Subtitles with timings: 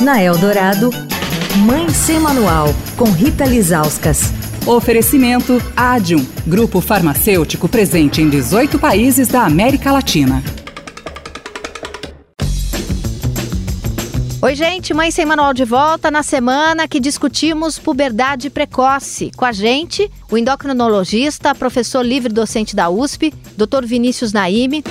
[0.00, 0.90] Na Eldorado,
[1.64, 4.32] Mãe Sem Manual, com Rita Lizauskas.
[4.66, 10.42] Oferecimento Adium, grupo farmacêutico presente em 18 países da América Latina.
[14.42, 19.30] Oi, gente, Mãe Sem Manual de volta na semana que discutimos puberdade precoce.
[19.36, 23.86] Com a gente, o endocrinologista, professor livre docente da USP, Dr.
[23.86, 24.82] Vinícius Naime.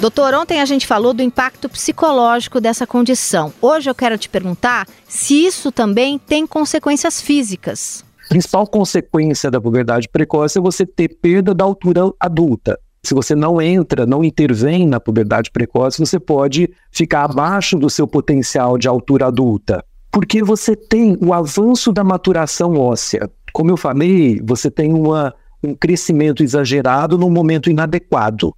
[0.00, 3.50] Doutor, ontem a gente falou do impacto psicológico dessa condição.
[3.62, 8.04] Hoje eu quero te perguntar se isso também tem consequências físicas.
[8.26, 12.78] A principal consequência da puberdade precoce é você ter perda da altura adulta.
[13.02, 18.06] Se você não entra, não intervém na puberdade precoce, você pode ficar abaixo do seu
[18.06, 19.82] potencial de altura adulta.
[20.12, 23.30] Porque você tem o avanço da maturação óssea.
[23.52, 28.52] Como eu falei, você tem uma, um crescimento exagerado num momento inadequado.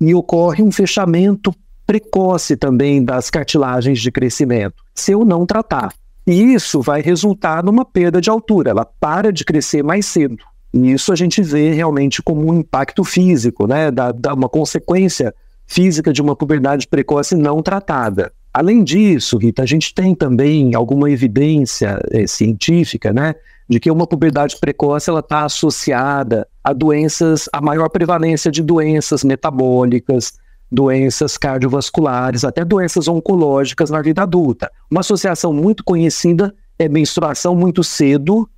[0.00, 1.54] E ocorre um fechamento
[1.86, 5.92] precoce também das cartilagens de crescimento, se eu não tratar.
[6.26, 10.38] E isso vai resultar numa perda de altura, ela para de crescer mais cedo.
[10.72, 13.90] E isso a gente vê realmente como um impacto físico, né?
[13.90, 15.34] Da, da uma consequência
[15.66, 18.32] física de uma puberdade precoce não tratada.
[18.54, 23.34] Além disso, Rita, a gente tem também alguma evidência é, científica, né,
[23.68, 29.24] de que uma puberdade precoce ela está associada a doenças, a maior prevalência de doenças
[29.24, 30.34] metabólicas,
[30.70, 34.70] doenças cardiovasculares, até doenças oncológicas na vida adulta.
[34.88, 38.48] Uma associação muito conhecida é menstruação muito cedo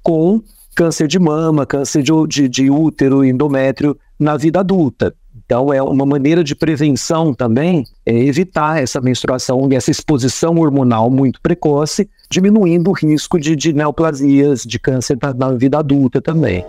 [0.00, 0.40] com
[0.76, 5.12] câncer de mama, câncer de, de, de útero, endométrio na vida adulta.
[5.34, 11.10] Então, é uma maneira de prevenção também é evitar essa menstruação e essa exposição hormonal
[11.10, 16.64] muito precoce, diminuindo o risco de, de neoplasias, de câncer na, na vida adulta também.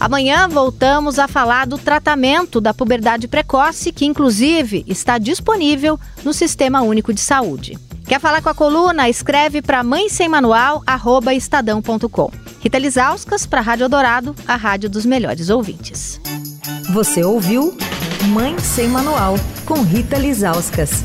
[0.00, 6.82] Amanhã voltamos a falar do tratamento da puberdade precoce, que inclusive está disponível no Sistema
[6.82, 7.78] Único de Saúde.
[8.06, 9.08] Quer falar com a coluna?
[9.08, 12.30] Escreve para mãe sem manual, arroba estadão.com.
[12.60, 16.20] Rita Lizauskas para Rádio Dourado, a rádio dos melhores ouvintes.
[16.94, 17.76] Você ouviu
[18.28, 19.34] Mãe Sem Manual,
[19.66, 21.02] com Rita Lizauskas.